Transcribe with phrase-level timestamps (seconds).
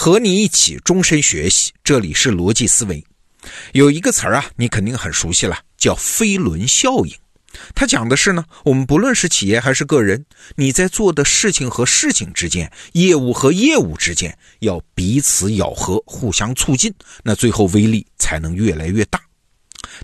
[0.00, 3.04] 和你一起终身学习，这里是逻辑思维。
[3.72, 7.12] 有一个词儿啊，你肯定很熟悉了，叫飞轮效应。
[7.74, 10.24] 它讲的是呢，我们不论是企业还是个人，
[10.54, 16.94] 你在做的事情和事情之间，业务和业务之间，要彼此咬合，互相促进，
[17.24, 19.20] 那最后威力才能越来越大。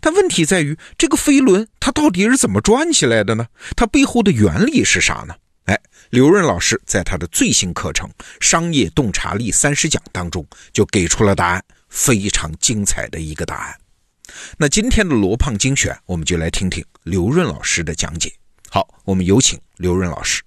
[0.00, 3.46] 但问题在于，这个飞轮它到底是怎么转起来的呢？
[3.76, 5.36] 它背后的原理是啥呢？
[5.64, 8.08] 哎，刘润老师在他的最新课程
[8.40, 13.74] 《商业洞察力三十讲》当中就给出了答案，非常精彩的一个答案。
[14.58, 18.30] 那今天的罗胖精选，我们就来听听刘润老师的讲解。
[18.68, 20.42] 好，我们有请刘润老师。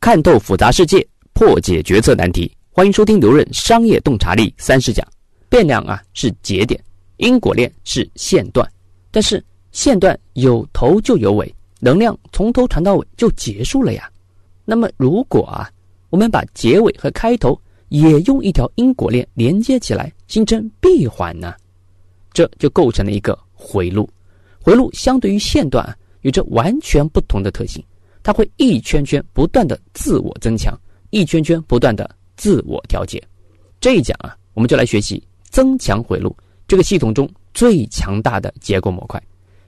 [0.00, 5.06] 看透复杂世界，破解决策难题，欢迎收听刘润《商业洞察力三十讲》。
[5.48, 6.82] 变量啊是节点，
[7.16, 8.70] 因果链是线段，
[9.10, 9.42] 但是
[9.72, 11.54] 线段有头就有尾。
[11.80, 14.08] 能量从头传到尾就结束了呀。
[14.64, 15.68] 那么，如果啊，
[16.10, 21.54] 我们把结尾和开头也用一条因果链连接起来，形成闭环呢？
[22.32, 24.08] 这就构成了一个回路。
[24.62, 27.82] 回路相对于线段啊，有着完全不同的特性。
[28.22, 30.78] 它会一圈圈不断的自我增强，
[31.08, 33.20] 一圈圈不断的自我调节。
[33.80, 36.36] 这一讲啊，我们就来学习增强回路
[36.68, 39.20] 这个系统中最强大的结构模块。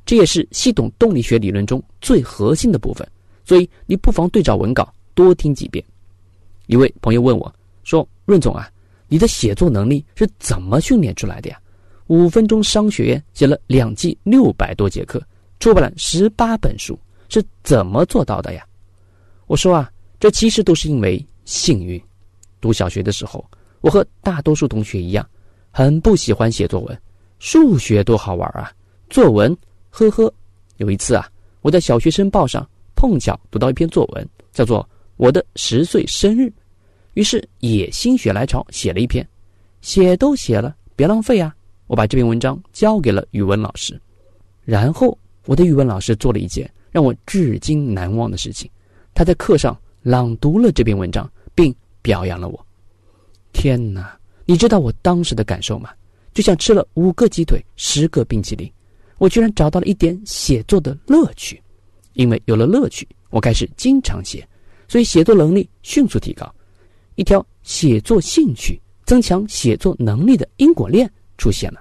[0.04, 3.06] 这也是系统动力学理论中最核心的部分，
[3.44, 5.84] 所以你不妨对照文稿多听几遍。
[6.66, 7.52] 一位朋友问我
[7.84, 8.68] 说：“润总啊，
[9.08, 11.58] 你的写作能力是怎么训练出来的呀？
[12.08, 15.22] 五分钟商学院写了两季六百多节课，
[15.60, 18.66] 出版了十八本书，是怎么做到的呀？”
[19.46, 22.00] 我说啊，这其实都是因为幸运。
[22.60, 23.44] 读小学的时候，
[23.80, 25.28] 我和大多数同学一样，
[25.70, 27.02] 很不喜欢写作文。
[27.38, 28.72] 数学多好玩啊，
[29.10, 29.56] 作文。
[29.94, 30.32] 呵呵，
[30.78, 34.82] 有一次啊，我在小学生报上碰巧读到一篇作文，叫做
[35.18, 36.44] 《我的十岁生日》，
[37.12, 39.26] 于是也心血来潮写了一篇。
[39.82, 41.54] 写都写了，别浪费啊！
[41.88, 44.00] 我把这篇文章交给了语文老师，
[44.64, 48.70] 然后我的语文老师做了一件让我至今难忘的事情，
[49.12, 52.66] 他在课上朗读了这篇文章，并表扬了我。
[53.52, 55.90] 天哪，你知道我当时的感受吗？
[56.32, 58.72] 就像吃了五个鸡腿、十个冰淇淋。
[59.22, 61.62] 我居然找到了一点写作的乐趣，
[62.14, 64.44] 因为有了乐趣，我开始经常写，
[64.88, 66.52] 所以写作能力迅速提高。
[67.14, 71.80] 一条写作兴趣增强写作能力的因果链出现了。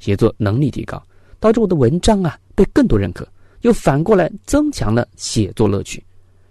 [0.00, 1.02] 写作能力提高，
[1.38, 3.26] 导致我的文章啊被更多认可，
[3.62, 6.04] 又反过来增强了写作乐趣。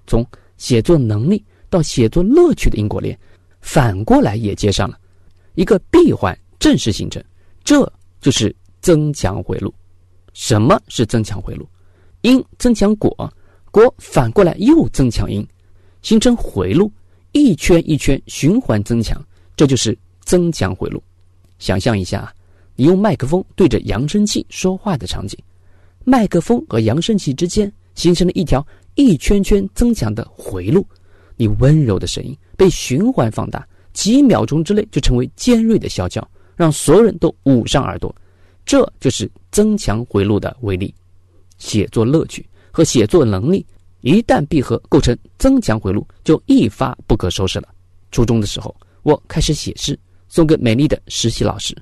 [0.07, 0.25] 从
[0.57, 3.15] 写作能力到写作乐趣的因果链，
[3.61, 4.97] 反过来也接上了，
[5.53, 7.23] 一个闭环正式形成。
[7.63, 7.87] 这
[8.19, 9.71] 就是增强回路。
[10.33, 11.67] 什么是增强回路？
[12.21, 13.33] 因增强果，
[13.71, 15.45] 果反过来又增强因，
[16.01, 16.91] 形成回路，
[17.31, 19.21] 一圈一圈循环增强，
[19.55, 21.01] 这就是增强回路。
[21.59, 22.33] 想象一下，
[22.75, 25.37] 你用麦克风对着扬声器说话的场景，
[26.03, 30.85] 麦克风和扬声器之间形成了一条一圈圈增强的回路，
[31.35, 36.25] 你温柔的声音被循环放大，几秒钟之内就成为尖锐的啸叫，
[36.55, 38.13] 让所有人都捂上耳朵。
[38.69, 40.93] 这就是增强回路的威力，
[41.57, 43.65] 写作乐趣和写作能力
[44.01, 47.67] 一旦闭合，构成增强回路，就一发不可收拾了。
[48.11, 51.73] 初中的时候，我开始写诗，送给美丽的实习老师；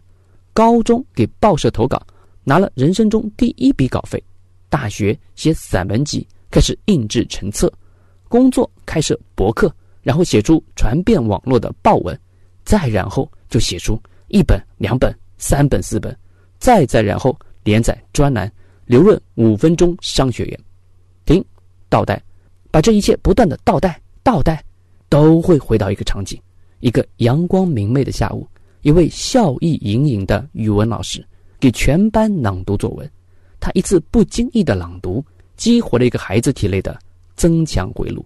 [0.53, 2.01] 高中给报社投稿，
[2.45, 4.17] 拿了人生中第一笔稿费；
[4.69, 7.67] 大学写散文集，开始印制成册；
[8.29, 9.69] 工作开设博客，
[10.03, 12.15] 然后写出传遍网络的报文；
[12.63, 16.17] 再然后就写出一本、两本、三本、四本。
[16.59, 18.51] 再再然后连载专栏，
[18.85, 20.59] 刘润五分钟商学院，
[21.25, 21.43] 停，
[21.89, 22.21] 倒带，
[22.71, 24.63] 把这一切不断的倒带倒带，
[25.09, 26.39] 都会回到一个场景：
[26.79, 28.47] 一个阳光明媚的下午，
[28.81, 31.25] 一位笑意盈盈的语文老师
[31.59, 33.09] 给全班朗读作文。
[33.59, 35.23] 他一次不经意的朗读，
[35.55, 36.97] 激活了一个孩子体内的
[37.35, 38.25] 增强回路。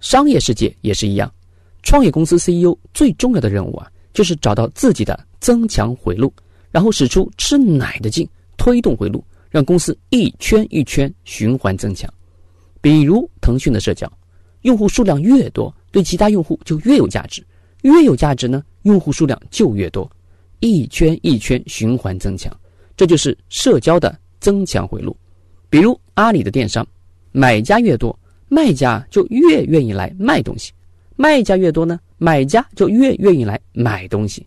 [0.00, 1.32] 商业世界也是一样，
[1.82, 6.32] 创业公司 CEO 最重要的任务啊，就是找到自己的增强回路。
[6.74, 12.12] 然后使出吃奶的劲，推动回路，让公司一圈一圈循环增强。
[12.80, 14.12] 比如腾讯的社交，
[14.62, 17.46] 用户数量越多，对其他用户就越有价值，
[17.82, 20.10] 越有价值呢，用户数量就越多，
[20.58, 22.52] 一圈一圈循环增强，
[22.96, 25.16] 这就是社交的增强回路。
[25.70, 26.84] 比如阿里的电商，
[27.30, 28.18] 买家越多，
[28.48, 30.72] 卖家就越愿意来卖东西，
[31.14, 34.44] 卖家越多呢，买家就越愿意来买东西。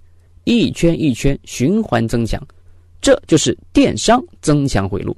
[0.47, 2.41] 一圈一圈循环增强，
[3.01, 5.13] 这就是电商增强回路。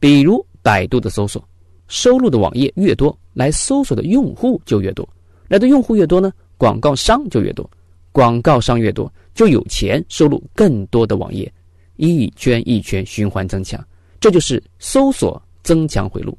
[0.00, 1.46] 比如百度的搜索，
[1.88, 5.06] 收录的网页越多，来搜索的用户就越多，
[5.46, 7.70] 来的用户越多呢，广告商就越多，
[8.12, 11.52] 广告商越多，就有钱收录更多的网页，
[11.96, 13.78] 一圈一圈循环增强，
[14.20, 16.36] 这就是搜索增强回路。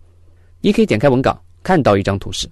[0.60, 2.50] 你可以点开文稿，看到一张图示，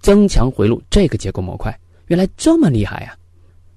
[0.00, 1.74] 增强回路这个结构模块
[2.08, 3.16] 原来这么厉害呀！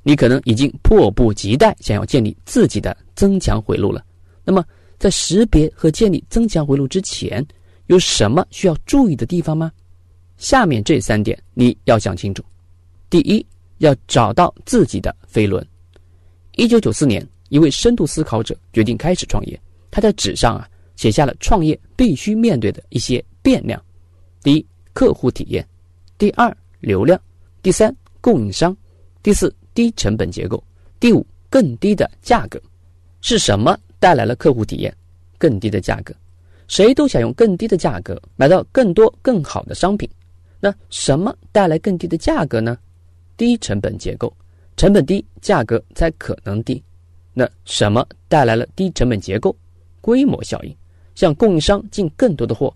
[0.04, 4.04] 你可能已经迫不及待想要建立自己的增强回路了。
[4.44, 4.64] 那么，
[5.00, 7.46] 在识别和建立增强回路之前，
[7.88, 9.72] 有什么需要注意的地方吗？
[10.38, 12.44] 下面这三点你要想清楚。
[13.10, 13.46] 第一，
[13.78, 15.66] 要找到自己的飞轮。
[16.56, 19.60] 一九九四年，一位深度思考者决定开始创业。
[19.90, 23.82] 他在纸上啊写下了创业必须面对的一些变量：
[24.42, 25.64] 第一，客户体验；
[26.18, 27.18] 第二，流量；
[27.62, 28.76] 第三，供应商；
[29.22, 29.54] 第四。
[29.74, 30.64] 低成本结构，
[31.00, 32.62] 第五，更低的价格，
[33.22, 34.96] 是什么带来了客户体验？
[35.38, 36.14] 更低的价格，
[36.68, 40.10] 谁都想用更低的价格买到更多更好的商品。
[40.60, 42.78] 那什么带来更低的价格呢？
[43.36, 44.34] 低成本结构，
[44.78, 46.82] 成本低，价格才可能低。
[47.34, 49.54] 那什么带来了低成本结构？
[50.00, 50.74] 规模效应，
[51.16, 52.74] 向供应商进更多的货。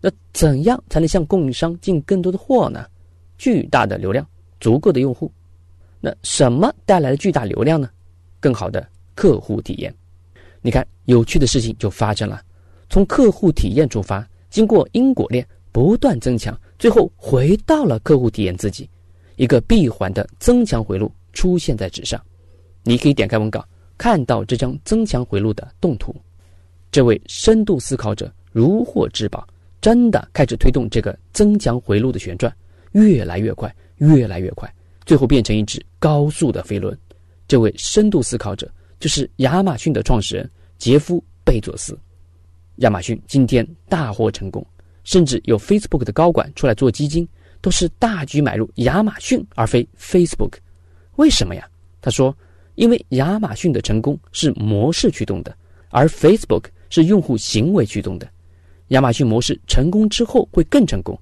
[0.00, 2.86] 那怎样才能向供应商进更多的货呢？
[3.36, 4.26] 巨大的流量，
[4.58, 5.30] 足够的用户。
[6.00, 7.90] 那什么带来了巨大流量呢？
[8.40, 9.94] 更好的客户体验。
[10.60, 12.42] 你看，有趣的事情就发生了。
[12.88, 18.88] 从客户体验出发，经过因果链不断增强，最后回到了客户体验自己。
[19.36, 22.20] 一个闭环的增强回路出现在纸上。
[22.82, 23.64] 你可以点开文稿，
[23.96, 26.14] 看到这张增强回路的动图。
[26.90, 29.46] 这位深度思考者如获至宝，
[29.80, 32.52] 真的开始推动这个增强回路的旋转，
[32.92, 34.72] 越来越快，越来越快。
[35.08, 36.96] 最后变成一只高速的飞轮。
[37.48, 38.70] 这位深度思考者
[39.00, 41.16] 就是亚马逊的创始人杰夫·
[41.46, 41.98] 贝佐斯。
[42.76, 44.64] 亚马逊今天大获成功，
[45.04, 47.26] 甚至有 Facebook 的高管出来做基金，
[47.62, 50.58] 都是大举买入亚马逊而非 Facebook。
[51.16, 51.66] 为什么呀？
[52.02, 52.36] 他说
[52.76, 55.56] ：“因为亚马逊的成功是模式驱动的，
[55.88, 58.28] 而 Facebook 是用户行为驱动的。
[58.88, 61.18] 亚马逊模式成功之后会更成功，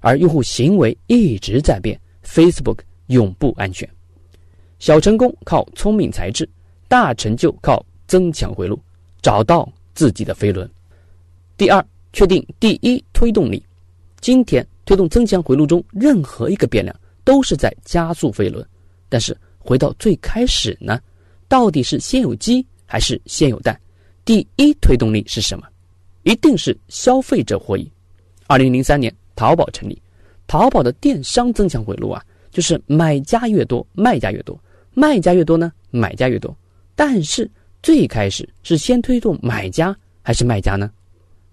[0.00, 1.96] 而用户行为一直在变。
[2.24, 3.88] Facebook。”永不安全。
[4.78, 6.48] 小成功靠聪明才智，
[6.86, 8.80] 大成就靠增强回路，
[9.20, 10.68] 找到自己的飞轮。
[11.56, 13.62] 第二，确定第一推动力。
[14.20, 16.94] 今天推动增强回路中任何一个变量
[17.24, 18.64] 都是在加速飞轮。
[19.08, 21.00] 但是回到最开始呢？
[21.48, 23.78] 到底是先有鸡还是先有蛋？
[24.24, 25.66] 第一推动力是什么？
[26.22, 27.90] 一定是消费者获益。
[28.46, 30.00] 二零零三年，淘宝成立，
[30.46, 32.22] 淘宝的电商增强回路啊。
[32.50, 34.58] 就是买家越多，卖家越多；
[34.94, 36.56] 卖家越多呢，买家越多。
[36.94, 37.48] 但是
[37.82, 40.90] 最开始是先推动买家还是卖家呢？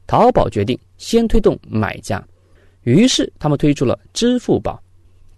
[0.08, 2.24] 淘宝决定先推动买家，
[2.84, 4.82] 于是他们推出了支付宝。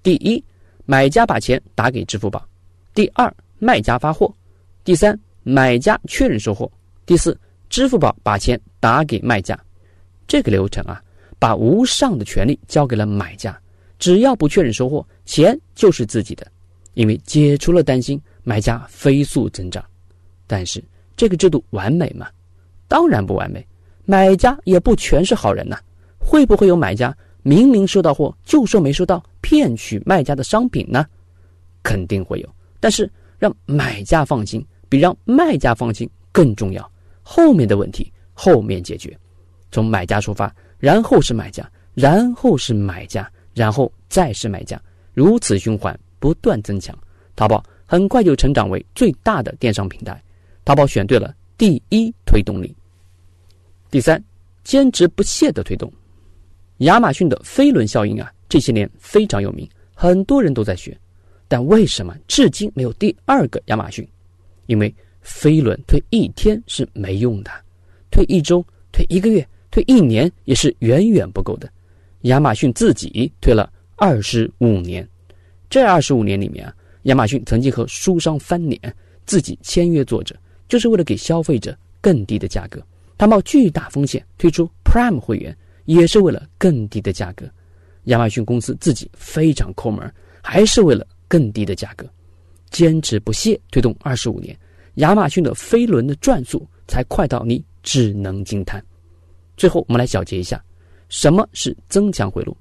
[0.04, 0.44] 第一，
[0.86, 2.40] 买家把钱打给支付宝；
[2.94, 4.34] 第二，卖家发货；
[4.84, 6.70] 第三，买家确认收货；
[7.06, 7.38] 第四，
[7.70, 9.58] 支付宝把钱打给卖家。
[10.28, 11.02] 这个流程啊，
[11.40, 13.58] 把无上的权利交给了买家。
[14.00, 16.46] 只要不确认收货，钱就是自己的，
[16.94, 19.84] 因为解除了担心，买家飞速增长。
[20.46, 20.84] 但是
[21.16, 22.28] 这个制度完美吗？
[22.88, 23.66] 当然不完美，
[24.06, 25.78] 买家也不全是好人呐。
[26.20, 31.06] 会不会有买家明明收到货就说没收到，骗取卖家的商品呢？
[31.84, 32.50] 肯定会有。
[32.80, 36.92] 但是让买家放心，比让卖家放心更重要。
[37.24, 39.18] 后面的问题后面解决，
[39.72, 43.30] 从买家出发，然后是买家，然后是买家。
[43.58, 44.80] 然后再是买家，
[45.16, 46.96] 如此循环不断增强，
[47.36, 50.24] 淘宝很快就成长为最大的电商平台。
[50.64, 52.76] 淘宝选对了第一推动力。
[53.90, 54.24] 第三，
[54.64, 55.92] 坚持不懈的推动。
[56.80, 60.96] 亚马逊的飞轮效应啊，这些年非常有名，很多人都在学，
[61.48, 64.08] 但为什么至今没有第二个亚马逊？
[64.68, 67.50] 因为飞轮推一天是没用的，
[68.12, 71.68] 推一周、推一个月、推一年也是远远不够的。
[72.22, 75.08] 亚马逊自己推了二十五年，
[75.70, 78.80] 这二十五年里面啊，亚马逊曾经和书商翻脸，
[79.26, 80.36] 自己签约作者，
[80.68, 82.82] 就是为了给消费者更低的价格。
[83.18, 85.56] 他冒巨大风险推出 Prime 会员，
[85.86, 87.50] 也是为了更低的价格。
[88.06, 92.08] 亚马逊公司自己非常抠门，还是为了更低的价格，
[92.70, 94.58] 坚持不懈推动二十五年，
[94.96, 98.84] 亚马逊的飞轮的转速才快到你只能惊叹。
[99.56, 100.64] 最后，我们来小结一下。
[101.10, 102.56] 什么是增强回路？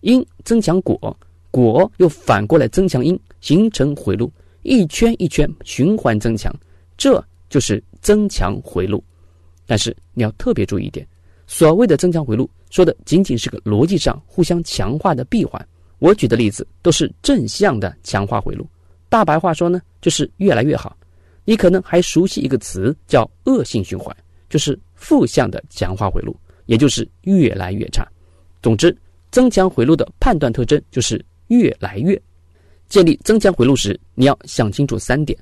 [0.00, 1.16] 因增强果，
[1.50, 6.54] 果又反过来增强因，形成回路，一圈一圈循环增强，
[6.96, 9.02] 这就是增强回路。
[9.66, 11.06] 但是你要特别注意一点，
[11.46, 15.64] 所谓的增强回路，说的仅仅是个逻辑上互相强化的闭环。
[15.98, 18.66] 我举的例子都是正向的强化回路，
[19.10, 20.96] 大白话说呢，就是越来越好。
[21.44, 24.16] 你可能还熟悉一个词叫恶性循环，
[24.48, 26.34] 就是负向的强化回路，
[26.70, 28.06] 也就是越来越差。
[28.62, 28.96] 总之，
[29.32, 32.20] 增强回路的判断特征就是越来越。
[32.88, 35.36] 建立增强回路时，你要想清楚三点：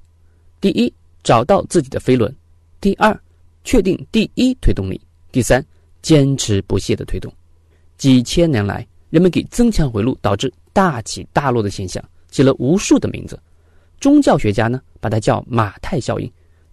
[0.58, 0.90] 第一，
[1.22, 2.32] 找到自己的飞轮；
[2.80, 3.14] 第二，
[3.62, 4.98] 确定第一推动力；
[5.30, 5.62] 第三，
[6.00, 7.30] 坚持不懈的推动。
[7.98, 13.38] 几千年来，人们给增强回路导致大起大落的现象起了无数的名字。
[14.00, 16.26] 宗教学家呢，把它叫马太效应；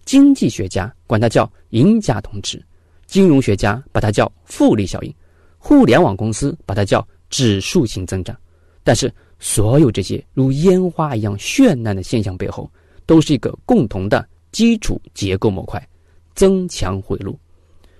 [0.06, 2.58] 经济学家管它叫赢家通吃；
[3.06, 5.10] 金融学家把它叫复利效应；
[5.58, 8.36] 互联网公司把它叫指数型增长。
[8.82, 12.70] 但是，所有这些如烟花一样绚烂的现象背后，
[13.04, 15.84] 都是一个共同的基础结构模块——
[16.34, 17.38] 增强回路。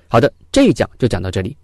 [0.09, 1.57] 好的，这一讲就讲到这里。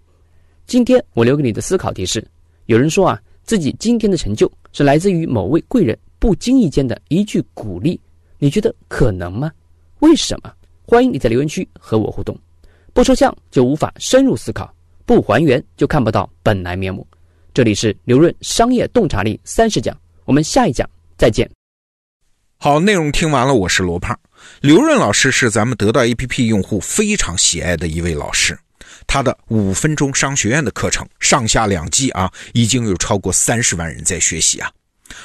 [0.67, 2.27] 今天我留给你的思考提示：
[2.67, 5.99] 有人说啊，自己今天的成就是来自于某位贵人。
[6.19, 8.01] 不经意间的一句鼓励，
[8.39, 9.51] 你觉得可能吗？
[9.99, 10.53] 为什么？
[10.87, 12.39] 欢迎你在留言区和我互动。
[12.95, 14.71] 不抽象就无法深入思考，
[15.07, 17.07] 不还原就看不到本来面目。
[17.55, 21.51] 这里是刘润商业洞察力三十讲，我们下一讲再见。
[22.59, 24.19] 好，内容听完了，我是罗胖。
[24.61, 28.59] 刘润老师是咱们得到 APP 用户非常喜爱的一位老师，
[29.07, 34.71] 他的五分钟商学院的课程上下两季啊，已经有超过三十万人在学习啊。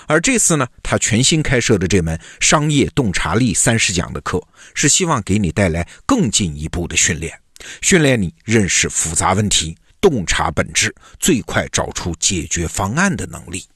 [0.06, 4.42] 而这次呢，他全新开设的这门商业洞察力三十讲的课，
[4.74, 7.38] 是希望给你带来更进一步的训练，
[7.82, 13.68] 训练你认识复杂问题、洞察本质、最快找出解决方案的能力。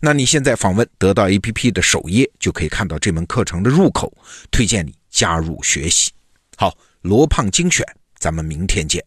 [0.00, 4.12] 那你现在访问得到 APP 的首页，就可以看到这门课程的入口，
[4.50, 6.10] 推荐你加入学习。
[6.56, 7.86] 好，罗胖精选，
[8.18, 9.04] 咱们明天见。